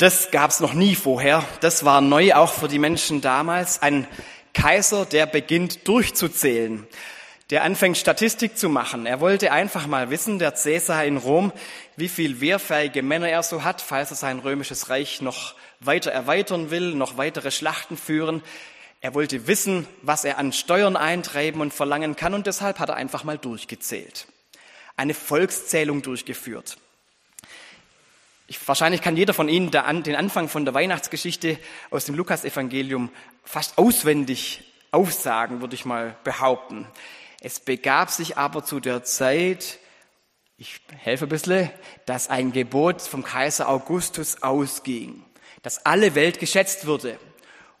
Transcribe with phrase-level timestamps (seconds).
[0.00, 1.44] Das gab es noch nie vorher.
[1.60, 3.82] Das war neu auch für die Menschen damals.
[3.82, 4.06] Ein
[4.54, 6.86] Kaiser, der beginnt durchzuzählen,
[7.50, 9.04] der anfängt Statistik zu machen.
[9.04, 11.52] Er wollte einfach mal wissen, der Cäsar in Rom,
[11.96, 16.70] wie viel wehrfähige Männer er so hat, falls er sein römisches Reich noch weiter erweitern
[16.70, 18.42] will, noch weitere Schlachten führen.
[19.02, 22.96] Er wollte wissen, was er an Steuern eintreiben und verlangen kann und deshalb hat er
[22.96, 24.28] einfach mal durchgezählt.
[24.96, 26.78] Eine Volkszählung durchgeführt.
[28.50, 31.56] Ich, wahrscheinlich kann jeder von Ihnen den Anfang von der Weihnachtsgeschichte
[31.90, 33.10] aus dem Lukasevangelium
[33.44, 36.88] fast auswendig aufsagen, würde ich mal behaupten.
[37.40, 39.78] Es begab sich aber zu der Zeit,
[40.56, 41.70] ich helfe ein bisschen,
[42.06, 45.24] dass ein Gebot vom Kaiser Augustus ausging,
[45.62, 47.20] dass alle Welt geschätzt würde.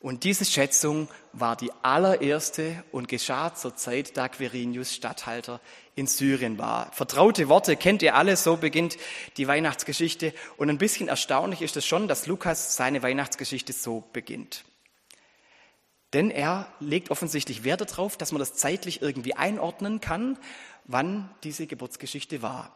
[0.00, 5.60] Und diese Schätzung war die allererste und geschah zur Zeit, da Quirinius Statthalter
[5.94, 6.90] in Syrien war.
[6.92, 8.96] Vertraute Worte kennt ihr alle, so beginnt
[9.36, 10.32] die Weihnachtsgeschichte.
[10.56, 14.64] Und ein bisschen erstaunlich ist es schon, dass Lukas seine Weihnachtsgeschichte so beginnt.
[16.14, 20.38] Denn er legt offensichtlich Wert darauf, dass man das zeitlich irgendwie einordnen kann,
[20.90, 22.72] wann diese Geburtsgeschichte war.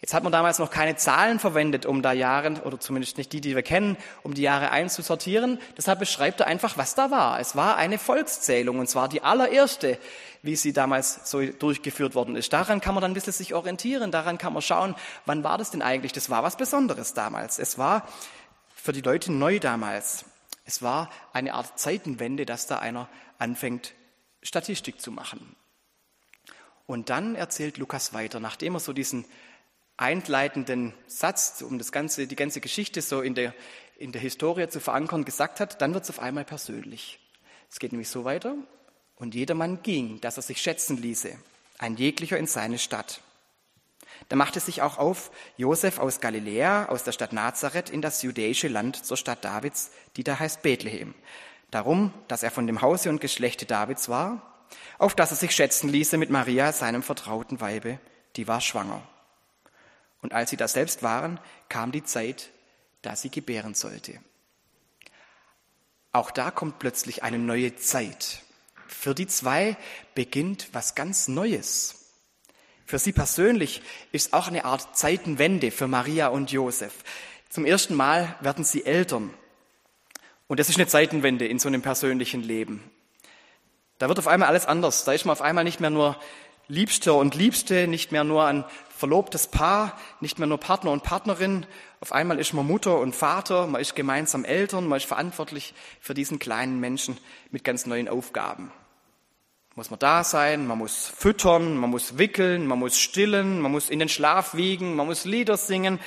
[0.00, 3.40] Jetzt hat man damals noch keine Zahlen verwendet, um da Jahre, oder zumindest nicht die,
[3.40, 5.58] die wir kennen, um die Jahre einzusortieren.
[5.76, 7.40] Deshalb beschreibt er einfach, was da war.
[7.40, 9.98] Es war eine Volkszählung, und zwar die allererste,
[10.42, 12.52] wie sie damals so durchgeführt worden ist.
[12.52, 15.70] Daran kann man dann ein bisschen sich orientieren, daran kann man schauen, wann war das
[15.70, 16.12] denn eigentlich?
[16.12, 17.58] Das war was Besonderes damals.
[17.58, 18.06] Es war
[18.74, 20.26] für die Leute neu damals.
[20.66, 23.08] Es war eine Art Zeitenwende, dass da einer
[23.38, 23.94] anfängt,
[24.42, 25.56] Statistik zu machen.
[26.86, 29.24] Und dann erzählt Lukas weiter, nachdem er so diesen
[29.96, 33.54] einleitenden Satz, um das ganze, die ganze Geschichte so in der,
[33.98, 37.18] in der Historie zu verankern, gesagt hat, dann wird es auf einmal persönlich.
[37.70, 38.54] Es geht nämlich so weiter.
[39.16, 41.36] Und jedermann ging, dass er sich schätzen ließe,
[41.78, 43.22] ein jeglicher in seine Stadt.
[44.28, 48.68] Da machte sich auch auf Josef aus Galiläa, aus der Stadt Nazareth, in das judäische
[48.68, 51.14] Land zur Stadt Davids, die da heißt Bethlehem.
[51.70, 54.55] Darum, dass er von dem Hause und Geschlechte Davids war,
[54.98, 57.98] auf dass er sich schätzen ließe mit Maria, seinem vertrauten Weibe,
[58.36, 59.02] die war schwanger.
[60.22, 62.50] Und als sie da selbst waren, kam die Zeit,
[63.02, 64.18] da sie gebären sollte.
[66.12, 68.42] Auch da kommt plötzlich eine neue Zeit.
[68.88, 69.76] Für die zwei
[70.14, 72.06] beginnt was ganz Neues.
[72.86, 73.82] Für sie persönlich
[74.12, 76.94] ist auch eine Art Zeitenwende für Maria und Josef.
[77.50, 79.34] Zum ersten Mal werden sie Eltern.
[80.46, 82.90] Und das ist eine Zeitenwende in so einem persönlichen Leben.
[83.98, 85.04] Da wird auf einmal alles anders.
[85.04, 86.16] Da ist man auf einmal nicht mehr nur
[86.68, 88.64] Liebster und Liebste, nicht mehr nur ein
[88.96, 91.66] verlobtes Paar, nicht mehr nur Partner und Partnerin.
[92.00, 96.14] Auf einmal ist man Mutter und Vater, man ist gemeinsam Eltern, man ist verantwortlich für
[96.14, 97.18] diesen kleinen Menschen
[97.50, 98.72] mit ganz neuen Aufgaben.
[99.76, 103.90] Muss man da sein, man muss füttern, man muss wickeln, man muss stillen, man muss
[103.90, 106.00] in den Schlaf wiegen, man muss Lieder singen.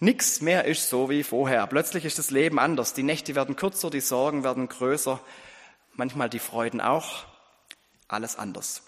[0.00, 1.66] Nichts mehr ist so wie vorher.
[1.68, 2.94] Plötzlich ist das Leben anders.
[2.94, 5.20] Die Nächte werden kürzer, die Sorgen werden größer,
[5.98, 7.26] manchmal die Freuden auch.
[8.08, 8.82] Alles anders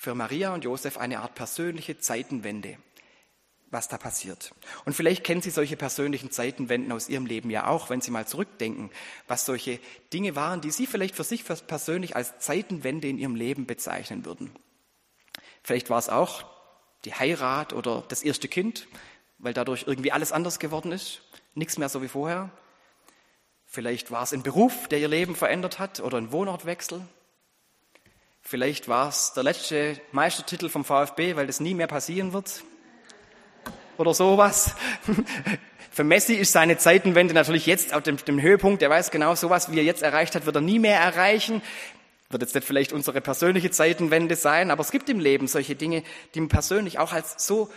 [0.00, 2.78] für Maria und Josef eine Art persönliche Zeitenwende,
[3.70, 4.54] was da passiert.
[4.86, 8.26] Und vielleicht kennen Sie solche persönlichen Zeitenwenden aus Ihrem Leben ja auch, wenn Sie mal
[8.26, 8.90] zurückdenken,
[9.28, 9.78] was solche
[10.14, 14.56] Dinge waren, die Sie vielleicht für sich persönlich als Zeitenwende in Ihrem Leben bezeichnen würden.
[15.62, 16.46] Vielleicht war es auch
[17.04, 18.88] die Heirat oder das erste Kind,
[19.36, 21.20] weil dadurch irgendwie alles anders geworden ist,
[21.54, 22.48] nichts mehr so wie vorher.
[23.72, 27.02] Vielleicht war es ein Beruf, der Ihr Leben verändert hat oder ein Wohnortwechsel.
[28.42, 32.64] Vielleicht war es der letzte Meistertitel vom VfB, weil das nie mehr passieren wird.
[33.96, 34.74] Oder sowas.
[35.92, 38.82] Für Messi ist seine Zeitenwende natürlich jetzt auf dem, dem Höhepunkt.
[38.82, 41.62] Er weiß genau, sowas, wie er jetzt erreicht hat, wird er nie mehr erreichen.
[42.28, 46.02] Wird jetzt nicht vielleicht unsere persönliche Zeitenwende sein, aber es gibt im Leben solche Dinge,
[46.34, 47.70] die man persönlich auch als so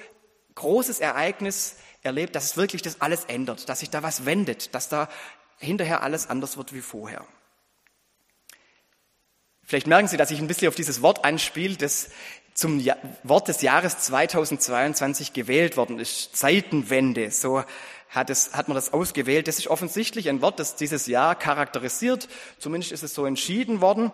[0.55, 4.89] großes Ereignis erlebt, dass es wirklich das alles ändert, dass sich da was wendet, dass
[4.89, 5.07] da
[5.63, 7.25] hinterher alles anders wird wie vorher.
[9.63, 12.09] Vielleicht merken Sie, dass ich ein bisschen auf dieses Wort anspiele, das
[12.53, 12.85] zum
[13.24, 16.35] Wort des Jahres 2022 gewählt worden ist.
[16.35, 17.63] Zeitenwende, so
[18.09, 19.47] hat, es, hat man das ausgewählt.
[19.47, 22.27] Das ist offensichtlich ein Wort, das dieses Jahr charakterisiert.
[22.59, 24.12] Zumindest ist es so entschieden worden.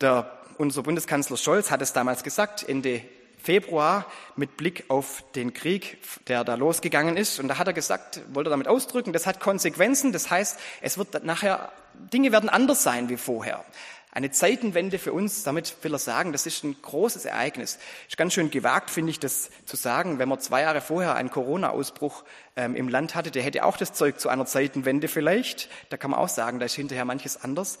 [0.00, 3.02] Der, unser Bundeskanzler Scholz hat es damals gesagt, Ende
[3.46, 7.38] Februar, mit Blick auf den Krieg, der da losgegangen ist.
[7.38, 10.10] Und da hat er gesagt, wollte er damit ausdrücken, das hat Konsequenzen.
[10.10, 11.70] Das heißt, es wird nachher,
[12.12, 13.64] Dinge werden anders sein wie vorher.
[14.10, 17.78] Eine Zeitenwende für uns, damit will er sagen, das ist ein großes Ereignis.
[18.08, 21.30] Ist ganz schön gewagt, finde ich, das zu sagen, wenn man zwei Jahre vorher einen
[21.30, 22.24] Corona-Ausbruch
[22.56, 25.68] ähm, im Land hatte, der hätte auch das Zeug zu einer Zeitenwende vielleicht.
[25.90, 27.78] Da kann man auch sagen, da ist hinterher manches anders.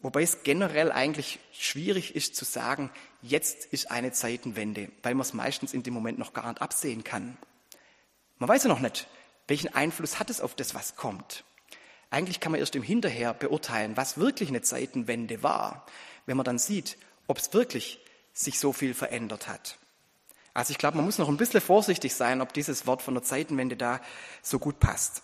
[0.00, 2.90] Wobei es generell eigentlich schwierig ist zu sagen,
[3.20, 7.02] jetzt ist eine Zeitenwende, weil man es meistens in dem Moment noch gar nicht absehen
[7.02, 7.36] kann.
[8.38, 9.08] Man weiß ja noch nicht,
[9.48, 11.42] Welchen Einfluss hat es auf das, was kommt?
[12.10, 15.86] Eigentlich kann man erst im Hinterher beurteilen, was wirklich eine Zeitenwende war,
[16.26, 17.98] wenn man dann sieht, ob es wirklich
[18.34, 19.78] sich so viel verändert hat.
[20.54, 23.22] Also ich glaube, man muss noch ein bisschen vorsichtig sein, ob dieses Wort von der
[23.22, 24.00] Zeitenwende da
[24.42, 25.22] so gut passt.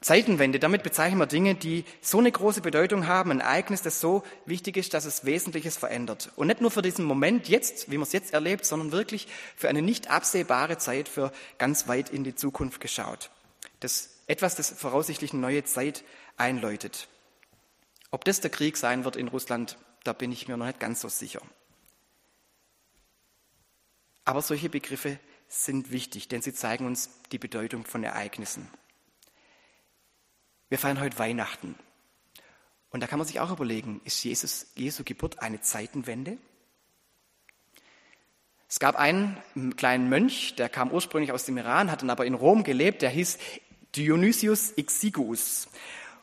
[0.00, 4.22] Zeitenwende, damit bezeichnen wir Dinge, die so eine große Bedeutung haben, ein Ereignis, das so
[4.46, 6.32] wichtig ist, dass es Wesentliches verändert.
[6.36, 9.68] Und nicht nur für diesen Moment jetzt, wie man es jetzt erlebt, sondern wirklich für
[9.68, 13.30] eine nicht absehbare Zeit, für ganz weit in die Zukunft geschaut.
[13.80, 16.02] Das etwas, das voraussichtlich eine neue Zeit
[16.38, 17.08] einläutet.
[18.10, 21.02] Ob das der Krieg sein wird in Russland, da bin ich mir noch nicht ganz
[21.02, 21.42] so sicher.
[24.24, 25.18] Aber solche Begriffe
[25.48, 28.70] sind wichtig, denn sie zeigen uns die Bedeutung von Ereignissen.
[30.70, 31.74] Wir feiern heute Weihnachten.
[32.90, 36.38] Und da kann man sich auch überlegen, ist Jesus, Jesu Geburt eine Zeitenwende?
[38.68, 39.36] Es gab einen
[39.76, 43.10] kleinen Mönch, der kam ursprünglich aus dem Iran, hat dann aber in Rom gelebt, der
[43.10, 43.38] hieß
[43.96, 45.66] Dionysius Exiguus.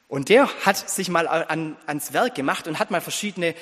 [0.07, 3.53] Und der hat sich mal an, ans Werk gemacht und hat mal verschiedene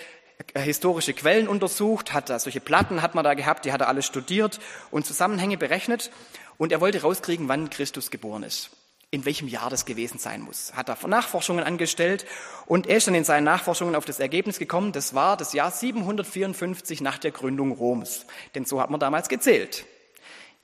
[0.54, 3.88] äh, historische Quellen untersucht, hat da solche Platten hat man da gehabt, die hat er
[3.88, 4.60] alle studiert
[4.92, 6.12] und Zusammenhänge berechnet
[6.60, 8.70] und er wollte rauskriegen, wann Christus geboren ist
[9.16, 10.74] in welchem Jahr das gewesen sein muss.
[10.74, 12.26] Hat er Nachforschungen angestellt
[12.66, 15.72] und er ist dann in seinen Nachforschungen auf das Ergebnis gekommen, das war das Jahr
[15.72, 18.26] 754 nach der Gründung Roms.
[18.54, 19.86] Denn so hat man damals gezählt.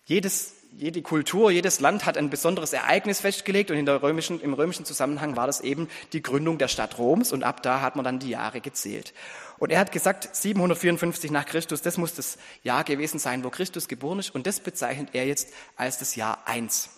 [0.06, 4.54] Jedes, jede Kultur, jedes Land hat ein besonderes Ereignis festgelegt und in der römischen, im
[4.54, 8.04] römischen Zusammenhang war das eben die Gründung der Stadt Roms und ab da hat man
[8.04, 9.14] dann die Jahre gezählt.
[9.60, 13.88] Und er hat gesagt, 754 nach Christus, das muss das Jahr gewesen sein, wo Christus
[13.88, 16.90] geboren ist und das bezeichnet er jetzt als das Jahr 1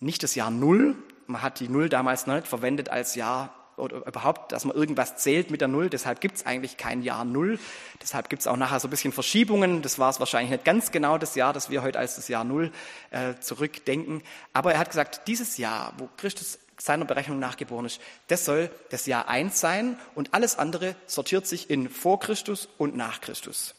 [0.00, 0.96] nicht das Jahr Null.
[1.26, 5.16] Man hat die Null damals noch nicht verwendet als Jahr oder überhaupt, dass man irgendwas
[5.16, 5.90] zählt mit der Null.
[5.90, 7.58] Deshalb gibt es eigentlich kein Jahr Null.
[8.02, 9.82] Deshalb gibt es auch nachher so ein bisschen Verschiebungen.
[9.82, 12.44] Das war es wahrscheinlich nicht ganz genau das Jahr, das wir heute als das Jahr
[12.44, 12.72] Null
[13.10, 14.22] äh, zurückdenken.
[14.52, 19.06] Aber er hat gesagt, dieses Jahr, wo Christus seiner Berechnung nachgeboren ist, das soll das
[19.06, 23.74] Jahr eins sein und alles andere sortiert sich in vor Christus und nach Christus.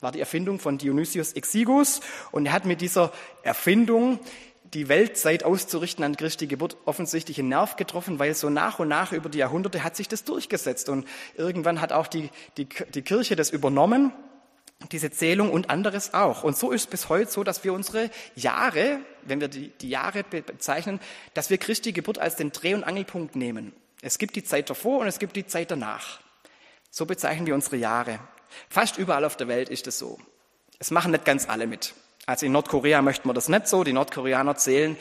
[0.00, 2.00] War die Erfindung von Dionysius Exigus
[2.32, 4.18] und er hat mit dieser Erfindung
[4.74, 9.12] die Weltzeit auszurichten an Christi Geburt offensichtlich einen Nerv getroffen, weil so nach und nach
[9.12, 10.88] über die Jahrhunderte hat sich das durchgesetzt.
[10.88, 11.06] Und
[11.36, 14.12] irgendwann hat auch die, die, die Kirche das übernommen,
[14.92, 16.44] diese Zählung und anderes auch.
[16.44, 19.90] Und so ist es bis heute so, dass wir unsere Jahre, wenn wir die, die
[19.90, 21.00] Jahre bezeichnen,
[21.34, 23.72] dass wir Christi Geburt als den Dreh- und Angelpunkt nehmen.
[24.02, 26.20] Es gibt die Zeit davor und es gibt die Zeit danach.
[26.90, 28.20] So bezeichnen wir unsere Jahre.
[28.68, 30.18] Fast überall auf der Welt ist es so.
[30.78, 31.94] Es machen nicht ganz alle mit.
[32.30, 33.82] Also in Nordkorea möchten wir das nicht so.
[33.82, 34.96] Die Nordkoreaner zählen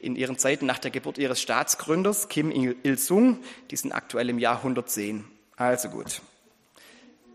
[0.00, 3.38] in ihren Zeiten nach der Geburt ihres Staatsgründers Kim Il-sung.
[3.70, 5.24] Die sind aktuell im Jahr 110.
[5.56, 6.20] Also gut.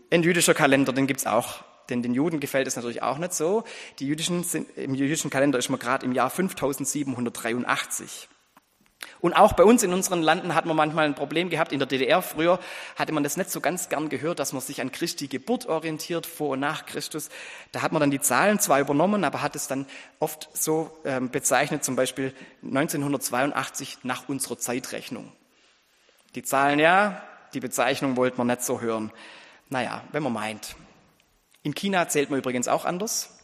[0.08, 1.64] Ein jüdischer Kalender, den gibt's auch.
[1.88, 3.64] Denn den Juden gefällt es natürlich auch nicht so.
[3.98, 8.28] Die jüdischen sind, Im jüdischen Kalender ist man gerade im Jahr 5783.
[9.20, 11.72] Und auch bei uns in unseren Landen hat man manchmal ein Problem gehabt.
[11.72, 12.58] In der DDR früher
[12.96, 16.26] hatte man das nicht so ganz gern gehört, dass man sich an Christi Geburt orientiert,
[16.26, 17.28] vor und nach Christus.
[17.72, 19.86] Da hat man dann die Zahlen zwar übernommen, aber hat es dann
[20.18, 25.32] oft so ähm, bezeichnet, zum Beispiel 1982 nach unserer Zeitrechnung.
[26.34, 27.22] Die Zahlen ja,
[27.54, 29.12] die Bezeichnung wollte man nicht so hören.
[29.68, 30.76] Naja, wenn man meint.
[31.62, 33.36] In China zählt man übrigens auch anders.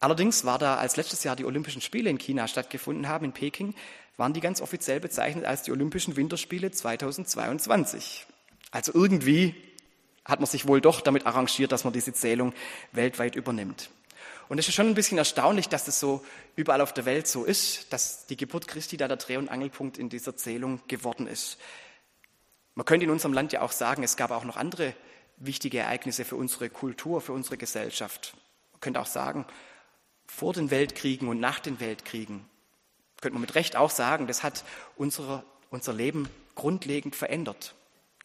[0.00, 3.74] Allerdings war da, als letztes Jahr die Olympischen Spiele in China stattgefunden haben, in Peking,
[4.16, 8.26] waren die ganz offiziell bezeichnet als die Olympischen Winterspiele 2022.
[8.70, 9.54] Also irgendwie
[10.24, 12.54] hat man sich wohl doch damit arrangiert, dass man diese Zählung
[12.92, 13.90] weltweit übernimmt.
[14.48, 17.44] Und es ist schon ein bisschen erstaunlich, dass das so überall auf der Welt so
[17.44, 21.58] ist, dass die Geburt Christi da der Dreh- und Angelpunkt in dieser Zählung geworden ist.
[22.74, 24.94] Man könnte in unserem Land ja auch sagen, es gab auch noch andere
[25.36, 28.34] wichtige Ereignisse für unsere Kultur, für unsere Gesellschaft.
[28.72, 29.46] Man könnte auch sagen,
[30.26, 32.44] vor den Weltkriegen und nach den Weltkriegen
[33.24, 34.64] könnte man mit Recht auch sagen, das hat
[34.96, 37.74] unsere, unser Leben grundlegend verändert.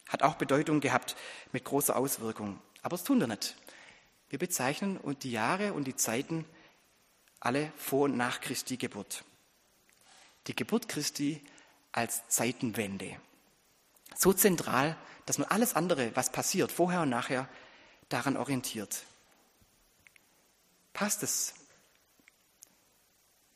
[0.06, 1.16] Hat auch Bedeutung gehabt
[1.52, 2.60] mit großer Auswirkung.
[2.82, 3.56] Aber das tun wir nicht.
[4.28, 6.44] Wir bezeichnen die Jahre und die Zeiten
[7.40, 9.24] alle vor und nach Christi Geburt.
[10.48, 11.42] Die Geburt Christi
[11.92, 13.16] als Zeitenwende.
[14.14, 17.48] So zentral, dass man alles andere, was passiert, vorher und nachher,
[18.10, 19.04] daran orientiert.
[20.92, 21.54] Passt es?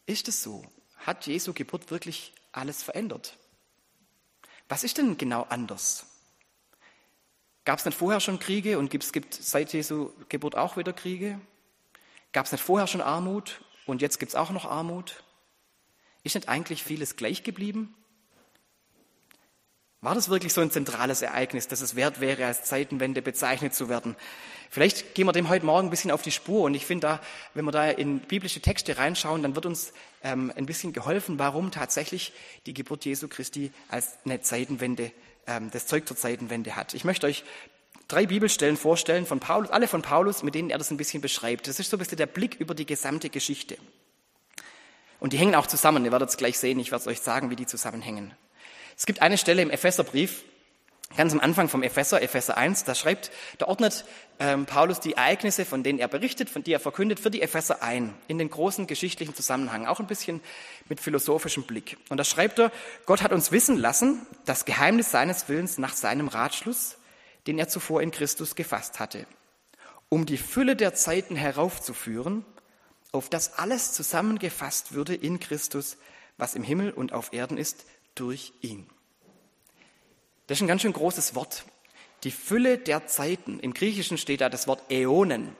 [0.06, 0.64] Ist es so?
[1.04, 3.36] Hat Jesu Geburt wirklich alles verändert?
[4.68, 6.06] Was ist denn genau anders?
[7.64, 11.40] Gab es nicht vorher schon Kriege und es gibt seit Jesu Geburt auch wieder Kriege?
[12.32, 15.22] Gab es nicht vorher schon Armut und jetzt gibt es auch noch Armut?
[16.22, 17.94] Ist nicht eigentlich vieles gleich geblieben?
[20.04, 23.88] War das wirklich so ein zentrales Ereignis, dass es wert wäre, als Zeitenwende bezeichnet zu
[23.88, 24.16] werden?
[24.68, 26.64] Vielleicht gehen wir dem heute Morgen ein bisschen auf die Spur.
[26.64, 27.20] Und ich finde da,
[27.54, 31.70] wenn wir da in biblische Texte reinschauen, dann wird uns ähm, ein bisschen geholfen, warum
[31.70, 32.34] tatsächlich
[32.66, 35.10] die Geburt Jesu Christi als eine Zeitenwende,
[35.46, 36.92] ähm, das Zeug zur Zeitenwende hat.
[36.92, 37.42] Ich möchte euch
[38.06, 41.66] drei Bibelstellen vorstellen von Paulus, alle von Paulus, mit denen er das ein bisschen beschreibt.
[41.66, 43.78] Das ist so ein bisschen der Blick über die gesamte Geschichte.
[45.18, 46.04] Und die hängen auch zusammen.
[46.04, 46.78] Ihr werdet es gleich sehen.
[46.78, 48.34] Ich werde es euch sagen, wie die zusammenhängen.
[48.96, 50.44] Es gibt eine Stelle im Epheserbrief,
[51.16, 54.04] ganz am Anfang vom Epheser, Epheser 1, da schreibt, da ordnet
[54.38, 57.82] ähm, Paulus die Ereignisse, von denen er berichtet, von denen er verkündet, für die Epheser
[57.82, 60.40] ein, in den großen geschichtlichen Zusammenhang, auch ein bisschen
[60.88, 61.96] mit philosophischem Blick.
[62.08, 62.72] Und da schreibt er,
[63.06, 66.96] Gott hat uns wissen lassen, das Geheimnis seines Willens nach seinem Ratschluss,
[67.46, 69.26] den er zuvor in Christus gefasst hatte,
[70.08, 72.44] um die Fülle der Zeiten heraufzuführen,
[73.12, 75.96] auf das alles zusammengefasst würde in Christus,
[76.36, 78.88] was im Himmel und auf Erden ist, durch ihn.
[80.46, 81.64] Das ist ein ganz schön großes Wort.
[82.22, 83.60] Die Fülle der Zeiten.
[83.60, 85.56] Im Griechischen steht da das Wort Äonen.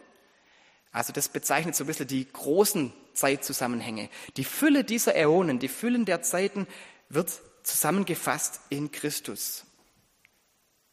[0.92, 4.08] Also das bezeichnet so ein bisschen die großen Zeitzusammenhänge.
[4.37, 6.66] Die Fülle dieser Äonen, die Füllen der Zeiten
[7.08, 7.30] wird
[7.62, 9.64] zusammengefasst in Christus.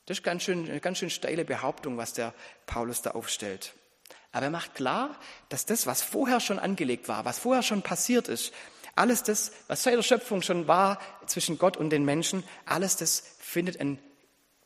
[0.06, 2.34] Das ist ganz schön, eine ganz schön steile Behauptung, was der
[2.66, 3.74] Paulus da aufstellt.
[4.32, 8.28] Aber er macht klar, dass das, was vorher schon angelegt war, was vorher schon passiert
[8.28, 8.54] ist,
[8.96, 13.36] alles das, was seit der Schöpfung schon war zwischen Gott und den Menschen, alles das
[13.40, 14.00] findet ein,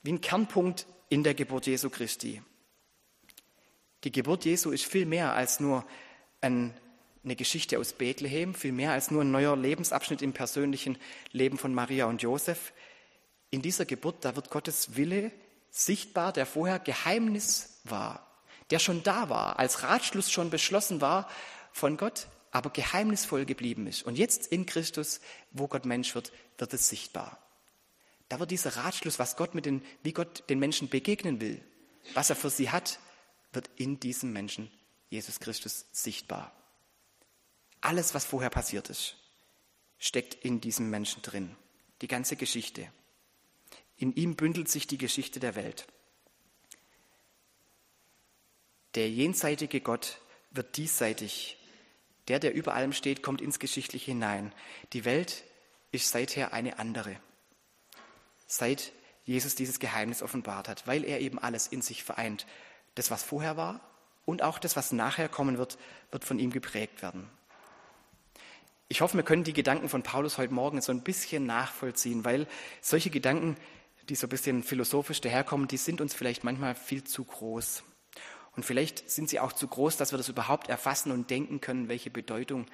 [0.03, 2.41] wie ein Kernpunkt in der Geburt Jesu Christi.
[4.03, 5.86] Die Geburt Jesu ist viel mehr als nur
[6.41, 6.74] ein,
[7.24, 10.98] eine Geschichte aus Bethlehem, viel mehr als nur ein neuer Lebensabschnitt im persönlichen
[11.32, 12.74] Leben von Maria und Josef.
[13.50, 15.32] In dieser Geburt, da wird Gottes Wille
[15.72, 18.25] sichtbar, der vorher Geheimnis war,
[18.70, 21.29] der schon da war, als Ratschluss schon beschlossen war
[21.72, 24.03] von Gott, aber geheimnisvoll geblieben ist.
[24.03, 25.19] Und jetzt in Christus,
[25.51, 27.38] wo Gott Mensch wird, wird es sichtbar.
[28.29, 31.62] Da wird dieser Ratschluss, was Gott mit den, wie Gott den Menschen begegnen will,
[32.13, 33.01] was er für sie hat,
[33.51, 34.71] wird in diesem Menschen,
[35.09, 36.55] Jesus Christus, sichtbar.
[37.81, 39.17] Alles, was vorher passiert ist,
[40.00, 41.57] steckt in diesem Menschen drin.
[42.01, 42.89] Die ganze Geschichte.
[43.97, 45.88] In ihm bündelt sich die Geschichte der Welt.
[48.93, 50.21] Der jenseitige Gott
[50.51, 51.57] wird diesseitig
[52.27, 54.53] der, der über allem steht, kommt ins Geschichtliche hinein.
[54.94, 55.44] Die Welt
[55.91, 57.15] ist seither eine andere,
[58.48, 58.91] seit
[59.24, 62.46] Jesus dieses Geheimnis offenbart hat, weil er eben alles in sich vereint.
[62.94, 63.82] Das, was vorher war
[64.25, 65.77] und auch das, was nachher kommen wird,
[66.12, 67.29] wird von ihm geprägt werden.
[68.88, 72.48] Ich hoffe, wir können die Gedanken von Paulus heute Morgen so ein bisschen nachvollziehen, weil
[72.82, 73.58] solche Gedanken,
[74.10, 77.84] die so ein bisschen philosophisch daherkommen, die sind uns vielleicht manchmal viel zu groß.
[78.55, 81.89] Und vielleicht sind sie auch zu groß, dass wir das überhaupt erfassen und denken können,
[81.89, 82.65] welche Bedeutung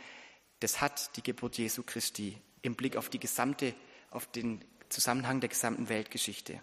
[0.60, 3.74] das hat, die Geburt Jesu Christi, im Blick auf die gesamte,
[4.12, 6.60] auf den Zusammenhang der gesamten Weltgeschichte.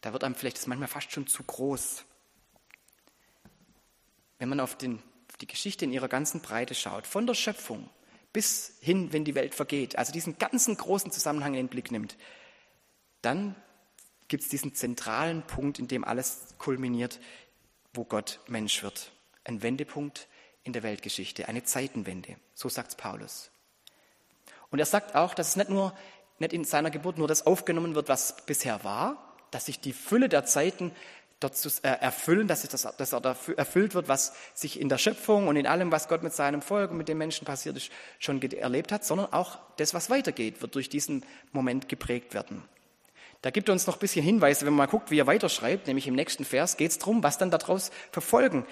[0.00, 2.04] Da wird einem vielleicht das manchmal fast schon zu groß.
[4.38, 7.90] Wenn man auf, den, auf die Geschichte in ihrer ganzen Breite schaut, von der Schöpfung
[8.32, 12.16] bis hin, wenn die Welt vergeht, also diesen ganzen großen Zusammenhang in den Blick nimmt,
[13.22, 13.54] dann
[14.28, 17.20] gibt es diesen zentralen Punkt, in dem alles kulminiert,
[17.94, 19.12] wo Gott Mensch wird.
[19.44, 20.28] Ein Wendepunkt
[20.62, 22.36] in der Weltgeschichte, eine Zeitenwende.
[22.54, 23.50] So sagt Paulus.
[24.70, 25.96] Und er sagt auch, dass es nicht nur,
[26.38, 30.28] nicht in seiner Geburt nur das aufgenommen wird, was bisher war, dass sich die Fülle
[30.28, 30.90] der Zeiten
[31.40, 35.56] dort zu, äh, erfüllen, dass, das, dass erfüllt wird, was sich in der Schöpfung und
[35.56, 38.90] in allem, was Gott mit seinem Volk und mit den Menschen passiert ist, schon erlebt
[38.92, 42.64] hat, sondern auch das, was weitergeht, wird durch diesen Moment geprägt werden.
[43.44, 45.86] Da gibt er uns noch ein bisschen Hinweise, wenn man mal guckt, wie er weiterschreibt,
[45.86, 48.64] nämlich im nächsten Vers geht es darum, was dann daraus für Folgen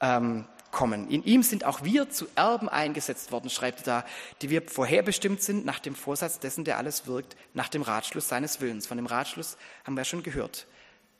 [0.00, 1.10] ähm, kommen.
[1.10, 4.04] In ihm sind auch wir zu Erben eingesetzt worden, schreibt er da,
[4.40, 8.60] die wir vorherbestimmt sind nach dem Vorsatz dessen, der alles wirkt, nach dem Ratschluss seines
[8.60, 8.86] Willens.
[8.86, 10.68] Von dem Ratschluss haben wir ja schon gehört.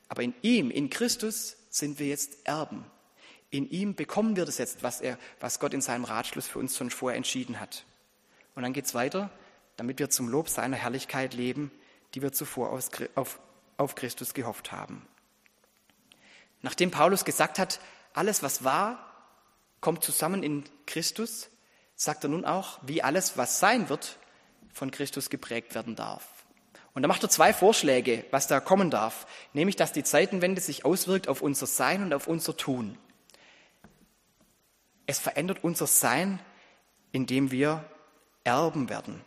[0.07, 2.85] Aber in ihm, in Christus, sind wir jetzt Erben.
[3.49, 6.77] In ihm bekommen wir das jetzt, was, er, was Gott in seinem Ratschluss für uns
[6.77, 7.83] schon vorher entschieden hat.
[8.55, 9.31] Und dann geht es weiter,
[9.75, 11.71] damit wir zum Lob seiner Herrlichkeit leben,
[12.15, 15.05] die wir zuvor auf, Christus gehofft haben.
[16.61, 17.79] Nachdem Paulus gesagt hat,
[18.13, 19.11] alles was war,
[19.81, 21.49] kommt zusammen in Christus,
[21.95, 24.17] sagt er nun auch, wie alles, was sein wird,
[24.73, 26.25] von Christus geprägt werden darf.
[26.93, 30.85] Und da macht er zwei Vorschläge, was da kommen darf, nämlich dass die Zeitenwende sich
[30.85, 32.97] auswirkt auf unser Sein und auf unser Tun.
[35.05, 36.39] Es verändert unser Sein,
[37.11, 37.83] indem wir
[38.45, 39.21] Erben werden.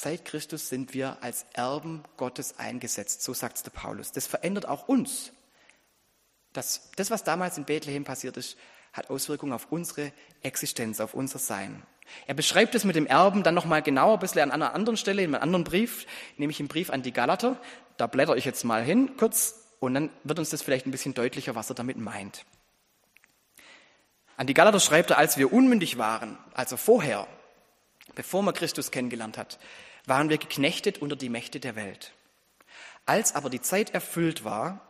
[0.00, 4.12] Seit Christus sind wir als Erben Gottes eingesetzt, so sagt es der Paulus.
[4.12, 5.32] Das verändert auch uns.
[6.52, 8.56] Das, das, was damals in Bethlehem passiert ist,
[8.92, 11.82] hat Auswirkungen auf unsere Existenz, auf unser Sein.
[12.28, 15.24] Er beschreibt es mit dem Erben dann nochmal genauer, ein bisschen an einer anderen Stelle,
[15.24, 17.60] in einem anderen Brief, nämlich im Brief an die Galater.
[17.96, 21.14] Da blätter ich jetzt mal hin, kurz, und dann wird uns das vielleicht ein bisschen
[21.14, 22.44] deutlicher, was er damit meint.
[24.36, 27.26] An die Galater schreibt er, als wir unmündig waren, also vorher,
[28.14, 29.58] bevor man Christus kennengelernt hat,
[30.08, 32.12] waren wir geknechtet unter die Mächte der Welt.
[33.06, 34.80] Als aber die Zeit erfüllt war,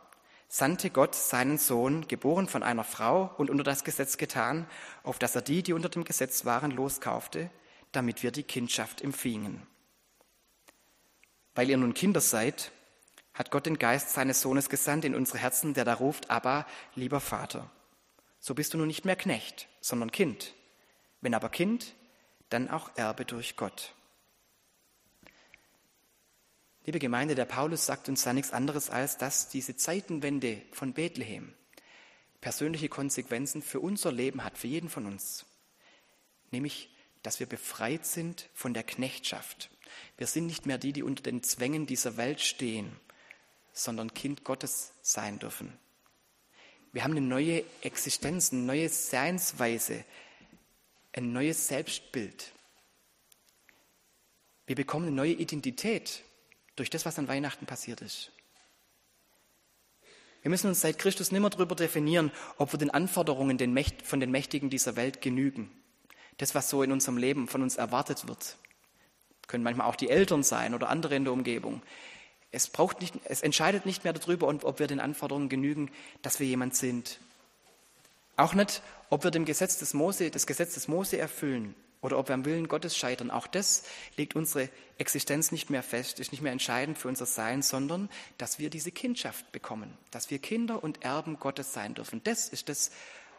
[0.49, 4.67] sandte Gott seinen Sohn, geboren von einer Frau und unter das Gesetz getan,
[5.03, 7.51] auf dass er die, die unter dem Gesetz waren, loskaufte,
[7.93, 9.67] damit wir die Kindschaft empfingen.
[11.55, 12.73] Weil ihr nun Kinder seid,
[13.35, 17.21] hat Gott den Geist seines Sohnes gesandt in unsere Herzen, der da ruft, aber lieber
[17.21, 17.71] Vater.
[18.41, 20.55] So bist du nun nicht mehr Knecht, sondern Kind.
[21.21, 21.95] Wenn aber Kind,
[22.49, 23.95] dann auch Erbe durch Gott.
[26.89, 31.53] Liebe Gemeinde, der Paulus sagt uns da nichts anderes, als dass diese Zeitenwende von Bethlehem
[32.41, 35.45] persönliche Konsequenzen für unser Leben hat, für jeden von uns.
[36.51, 36.89] Nämlich,
[37.23, 39.69] dass wir befreit sind von der Knechtschaft.
[40.17, 42.97] Wir sind nicht mehr die, die unter den Zwängen dieser Welt stehen,
[43.75, 45.79] sondern Kind Gottes sein dürfen.
[46.93, 50.07] Wir haben eine neue Existenz, eine neue Seinsweise,
[51.13, 52.51] ein neues Selbstbild.
[54.67, 56.25] Wir bekommen eine neue Identität
[56.79, 58.31] durch das, was an Weihnachten passiert ist.
[60.43, 63.59] Wir müssen uns seit Christus nimmer darüber definieren, ob wir den Anforderungen
[64.05, 65.71] von den Mächtigen dieser Welt genügen.
[66.37, 68.57] Das, was so in unserem Leben von uns erwartet wird.
[69.49, 71.83] Können manchmal auch die Eltern sein oder andere in der Umgebung.
[72.53, 75.91] Es, braucht nicht, es entscheidet nicht mehr darüber, ob wir den Anforderungen genügen,
[76.23, 77.19] dass wir jemand sind.
[78.37, 82.29] Auch nicht, ob wir dem Gesetz des Mose, das Gesetz des Mose erfüllen oder ob
[82.29, 83.31] wir am Willen Gottes scheitern.
[83.31, 83.83] Auch das
[84.17, 88.59] legt unsere Existenz nicht mehr fest, ist nicht mehr entscheidend für unser Sein, sondern dass
[88.59, 92.23] wir diese Kindschaft bekommen, dass wir Kinder und Erben Gottes sein dürfen.
[92.25, 92.91] Das ist das,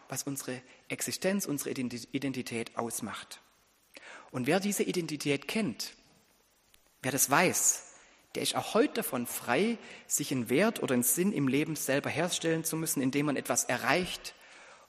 [0.10, 3.42] was unsere Existenz, unsere Identität ausmacht.
[4.32, 5.94] Und wer diese Identität kennt,
[7.02, 7.86] wer das weiß,
[8.36, 12.10] der ist auch heute davon frei, sich einen Wert oder einen Sinn im Leben selber
[12.10, 14.36] herstellen zu müssen, indem man etwas erreicht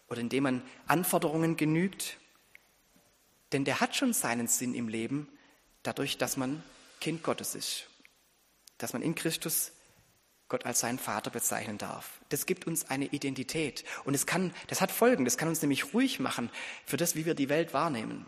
[0.09, 2.19] oder indem man Anforderungen genügt
[3.53, 5.29] denn der hat schon seinen Sinn im Leben,
[5.83, 6.63] dadurch, dass man
[7.01, 7.87] Kind Gottes ist,
[8.79, 9.73] dass man in Christus
[10.49, 12.21] Gott als seinen Vater bezeichnen darf.
[12.29, 13.85] Das gibt uns eine Identität.
[14.05, 15.25] Und es kann, das hat Folgen.
[15.25, 16.51] Das kann uns nämlich ruhig machen
[16.85, 18.27] für das, wie wir die Welt wahrnehmen.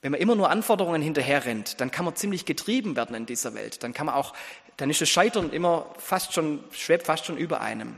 [0.00, 3.82] Wenn man immer nur Anforderungen hinterherrennt, dann kann man ziemlich getrieben werden in dieser Welt.
[3.82, 4.32] Dann kann man auch,
[4.76, 7.96] dann ist das Scheitern immer fast schon, schwebt fast schon über einem.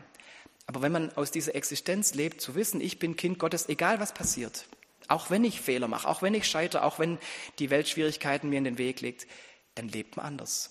[0.66, 4.14] Aber wenn man aus dieser Existenz lebt, zu wissen, ich bin Kind Gottes, egal was
[4.14, 4.66] passiert,
[5.12, 7.18] auch wenn ich Fehler mache, auch wenn ich scheitere, auch wenn
[7.59, 9.27] die Welt Schwierigkeiten mir in den Weg legt,
[9.75, 10.70] dann lebt man anders.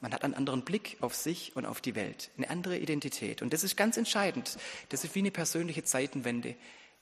[0.00, 3.42] Man hat einen anderen Blick auf sich und auf die Welt, eine andere Identität.
[3.42, 4.56] Und das ist ganz entscheidend.
[4.90, 6.54] Das ist wie eine persönliche Zeitenwende,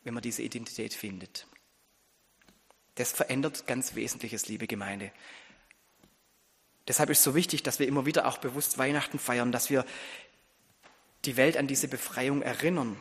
[0.03, 1.47] wenn man diese Identität findet.
[2.95, 5.13] Das verändert ganz Wesentliches, liebe Gemeinde.
[6.89, 9.85] Deshalb ist es so wichtig, dass wir immer wieder auch bewusst Weihnachten feiern, dass wir
[11.27, 12.97] die Welt an diese Befreiung erinnern,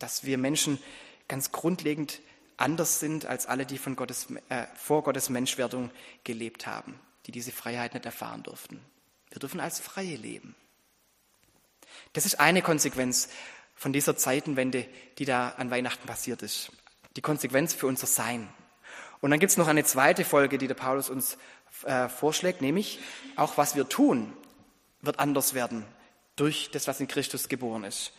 [0.00, 0.82] dass wir Menschen
[1.28, 2.20] ganz grundlegend
[2.56, 5.90] anders sind als alle, die von Gottes, äh, vor Gottes Menschwerdung
[6.24, 8.80] gelebt haben, die diese Freiheit nicht erfahren durften.
[9.30, 10.54] Wir dürfen als Freie leben.
[12.12, 13.28] Das ist eine Konsequenz
[13.74, 14.86] von dieser Zeitenwende,
[15.18, 16.70] die da an Weihnachten passiert ist.
[17.16, 18.48] Die Konsequenz für unser Sein.
[19.20, 21.36] Und dann gibt es noch eine zweite Folge, die der Paulus uns
[21.84, 23.00] äh, vorschlägt, nämlich
[23.36, 24.32] auch was wir tun,
[25.00, 25.84] wird anders werden
[26.36, 28.12] durch das, was in Christus geboren ist.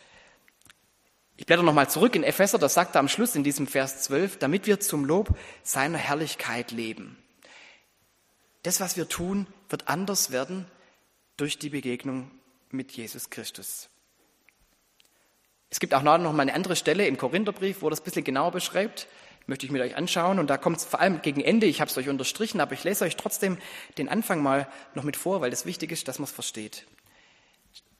[1.36, 4.38] Ich blätter nochmal zurück in Epheser, da sagt er am Schluss in diesem Vers 12,
[4.38, 7.18] damit wir zum Lob seiner Herrlichkeit leben.
[8.62, 10.66] Das, was wir tun, wird anders werden
[11.36, 12.30] durch die Begegnung
[12.70, 13.88] mit Jesus Christus.
[15.70, 18.52] Es gibt auch noch mal eine andere Stelle im Korintherbrief, wo das ein bisschen genauer
[18.52, 19.08] beschreibt.
[19.46, 20.38] Möchte ich mit euch anschauen.
[20.38, 22.84] Und da kommt es vor allem gegen Ende, ich habe es euch unterstrichen, aber ich
[22.84, 23.58] lese euch trotzdem
[23.98, 26.86] den Anfang mal noch mit vor, weil es wichtig ist, dass man es versteht.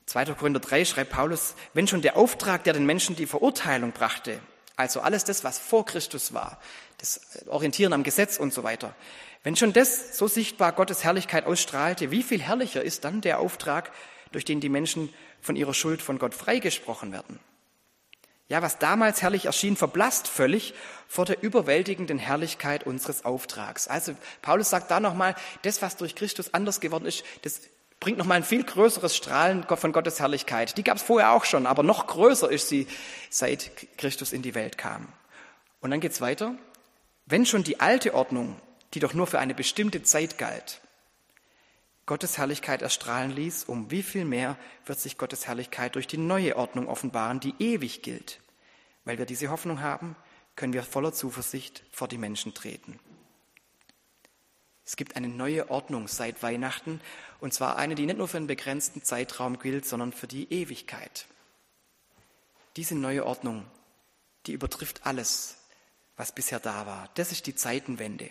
[0.05, 0.25] 2.
[0.35, 4.39] Korinther 3 schreibt Paulus, wenn schon der Auftrag, der den Menschen die Verurteilung brachte,
[4.75, 6.59] also alles das, was vor Christus war,
[6.97, 8.95] das Orientieren am Gesetz und so weiter,
[9.43, 13.91] wenn schon das so sichtbar Gottes Herrlichkeit ausstrahlte, wie viel herrlicher ist dann der Auftrag,
[14.31, 17.39] durch den die Menschen von ihrer Schuld von Gott freigesprochen werden?
[18.47, 20.75] Ja, was damals herrlich erschien, verblasst völlig
[21.07, 23.87] vor der überwältigenden Herrlichkeit unseres Auftrags.
[23.87, 27.61] Also Paulus sagt da nochmal, das, was durch Christus anders geworden ist, das
[28.05, 30.77] bringt nochmal ein viel größeres Strahlen von Gottes Herrlichkeit.
[30.77, 32.85] Die gab es vorher auch schon, aber noch größer ist sie,
[33.31, 35.07] seit Christus in die Welt kam.
[35.81, 36.53] Und dann geht's weiter.
[37.25, 38.57] Wenn schon die alte Ordnung,
[38.93, 40.81] die doch nur für eine bestimmte Zeit galt,
[42.05, 46.57] Gottes Herrlichkeit erstrahlen ließ, um wie viel mehr wird sich Gottes Herrlichkeit durch die neue
[46.57, 48.39] Ordnung offenbaren, die ewig gilt,
[49.05, 50.15] weil wir diese Hoffnung haben,
[50.55, 52.99] können wir voller Zuversicht vor die Menschen treten.
[54.85, 57.01] Es gibt eine neue Ordnung seit Weihnachten,
[57.39, 61.25] und zwar eine, die nicht nur für einen begrenzten Zeitraum gilt, sondern für die Ewigkeit.
[62.75, 63.65] Diese neue Ordnung,
[64.45, 65.57] die übertrifft alles,
[66.17, 67.09] was bisher da war.
[67.15, 68.29] Das ist die Zeitenwende.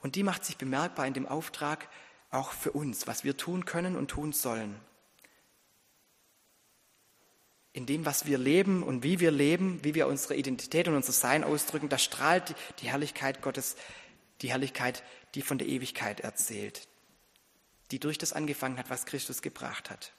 [0.00, 1.88] Und die macht sich bemerkbar in dem Auftrag
[2.30, 4.78] auch für uns, was wir tun können und tun sollen.
[7.72, 11.12] In dem, was wir leben und wie wir leben, wie wir unsere Identität und unser
[11.12, 13.76] Sein ausdrücken, da strahlt die Herrlichkeit Gottes,
[14.42, 15.02] die Herrlichkeit,
[15.34, 16.88] die von der Ewigkeit erzählt,
[17.90, 20.12] die durch das angefangen hat, was Christus gebracht hat.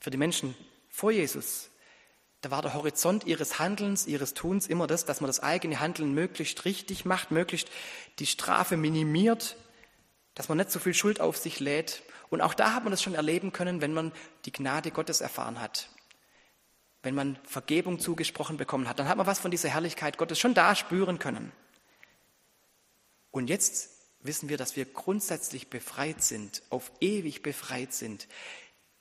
[0.00, 0.54] Für die Menschen
[0.88, 1.70] vor Jesus
[2.46, 6.14] da war der Horizont ihres Handelns, ihres Tuns immer das, dass man das eigene Handeln
[6.14, 7.68] möglichst richtig macht, möglichst
[8.20, 9.56] die Strafe minimiert,
[10.36, 12.02] dass man nicht so viel Schuld auf sich lädt.
[12.28, 14.12] Und auch da hat man das schon erleben können, wenn man
[14.44, 15.88] die Gnade Gottes erfahren hat.
[17.02, 20.54] Wenn man Vergebung zugesprochen bekommen hat, dann hat man was von dieser Herrlichkeit Gottes schon
[20.54, 21.50] da spüren können.
[23.36, 23.90] Und jetzt
[24.22, 28.28] wissen wir, dass wir grundsätzlich befreit sind, auf ewig befreit sind.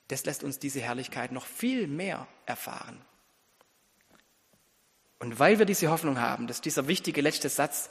[0.10, 3.00] Das lässt uns diese Herrlichkeit noch viel mehr erfahren.
[5.20, 7.88] Und weil wir diese Hoffnung haben, dass dieser wichtige letzte Satz,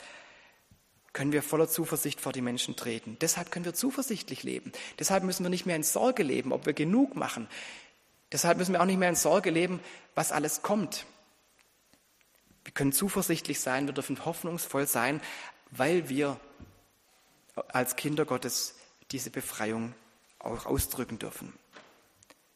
[1.15, 3.17] können wir voller Zuversicht vor die Menschen treten.
[3.23, 4.71] Deshalb können wir zuversichtlich leben.
[4.99, 7.49] Deshalb müssen wir nicht mehr in Sorge leben, ob wir genug machen.
[8.33, 9.81] Deshalb müssen wir auch nicht mehr in Sorge leben,
[10.15, 11.07] was alles kommt.
[12.65, 15.23] Wir können zuversichtlich sein, wir dürfen hoffnungsvoll sein,
[15.77, 16.41] weil wir
[17.69, 18.75] als Kinder Gottes
[19.11, 19.95] diese Befreiung
[20.39, 21.53] auch ausdrücken dürfen.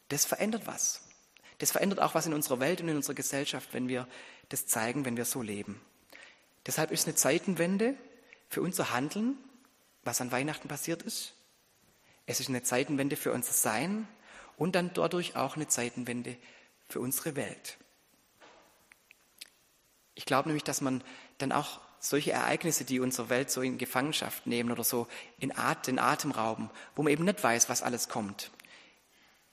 [0.08, 1.02] Das verändert was.
[1.58, 4.06] Das verändert auch was in unserer Welt und in unserer Gesellschaft, wenn wir
[4.48, 5.80] das zeigen, wenn wir so leben.
[6.66, 7.94] Deshalb ist eine Zeitenwende
[8.48, 9.36] für unser Handeln,
[10.04, 11.34] was an Weihnachten passiert ist.
[12.26, 14.06] Es ist eine Zeitenwende für unser Sein
[14.56, 16.36] und dann dadurch auch eine Zeitenwende
[16.88, 17.78] für unsere Welt.
[20.14, 21.02] Ich glaube nämlich, dass man
[21.38, 25.06] dann auch solche Ereignisse, die unsere Welt so in Gefangenschaft nehmen oder so
[25.38, 25.52] in
[25.86, 28.50] den Atem rauben, wo man eben nicht weiß, was alles kommt,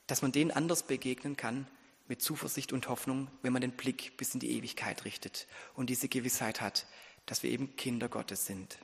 [0.07, 1.67] dass man denen anders begegnen kann
[2.07, 6.07] mit Zuversicht und Hoffnung, wenn man den Blick bis in die Ewigkeit richtet und diese
[6.07, 6.85] Gewissheit hat,
[7.25, 8.77] dass wir eben Kinder Gottes sind.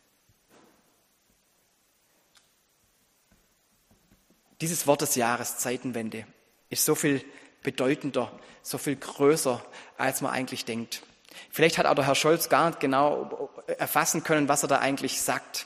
[4.62, 6.26] Dieses Wort des Jahres, Zeitenwende,
[6.70, 7.24] ist so viel
[7.64, 9.64] bedeutender, so viel größer,
[9.98, 11.04] als man eigentlich denkt.
[11.50, 15.22] Vielleicht hat auch der Herr Scholz gar nicht genau erfassen können, was er da eigentlich
[15.22, 15.66] sagt.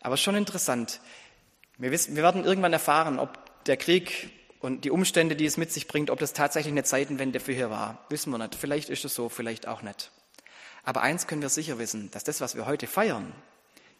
[0.00, 1.00] Aber schon interessant.
[1.78, 5.72] Wir, wissen, wir werden irgendwann erfahren, ob der Krieg und die Umstände, die es mit
[5.72, 8.54] sich bringt, ob das tatsächlich eine Zeitenwende für hier war, wissen wir nicht.
[8.54, 10.10] Vielleicht ist es so, vielleicht auch nicht.
[10.84, 13.32] Aber eins können wir sicher wissen, dass das, was wir heute feiern,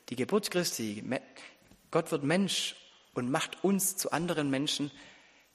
[0.09, 1.03] die Geburt Christi,
[1.91, 2.77] Gott wird Mensch
[3.15, 4.91] und macht uns zu anderen Menschen,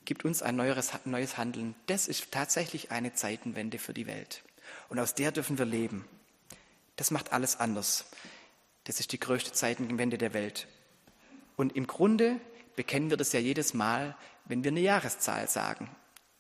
[0.06, 1.76] gibt uns ein neues, neues Handeln.
[1.86, 4.44] Das ist tatsächlich eine Zeitenwende für die Welt.
[4.90, 6.06] Und aus der dürfen wir leben.
[6.96, 8.06] Das macht alles anders.
[8.84, 10.68] Das ist die größte Zeitenwende der Welt.
[11.56, 12.40] Und im Grunde
[12.76, 15.90] bekennen wir das ja jedes Mal, wenn wir eine Jahreszahl sagen.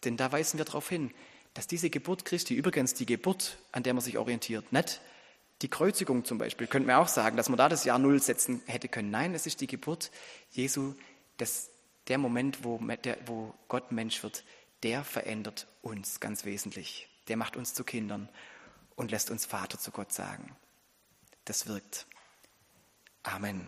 [0.03, 1.11] Denn da weisen wir darauf hin,
[1.53, 5.01] dass diese Geburt Christi, übrigens die Geburt, an der man sich orientiert, nicht
[5.61, 8.61] die Kreuzigung zum Beispiel, könnten wir auch sagen, dass man da das Jahr Null setzen
[8.65, 9.11] hätte können.
[9.11, 10.11] Nein, es ist die Geburt
[10.51, 10.93] Jesu,
[11.37, 11.69] das,
[12.07, 14.45] der Moment, wo Gott Mensch wird,
[14.83, 17.08] der verändert uns ganz wesentlich.
[17.29, 18.27] Der macht uns zu Kindern
[18.95, 20.55] und lässt uns Vater zu Gott sagen.
[21.45, 22.05] Das wirkt.
[23.23, 23.67] Amen.